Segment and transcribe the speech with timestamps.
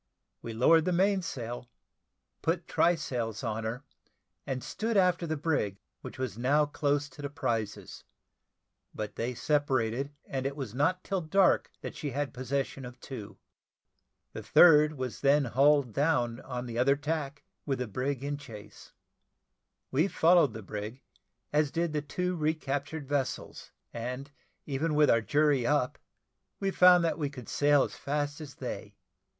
[0.41, 1.69] We lowered the mainsail,
[2.41, 3.83] put try sails on her,
[4.47, 8.03] and stood after the brig, which was now close to the prizes:
[8.95, 13.37] but they separated, and it was not till dark that she had possession of two.
[14.33, 18.93] The third was then hull down on the other tack, with the brig in chase.
[19.91, 21.03] We followed the brig,
[21.53, 24.31] as did the two recaptured vessels, and
[24.65, 25.99] even with our jury up,
[26.59, 28.95] we found that we could sail as fast as they.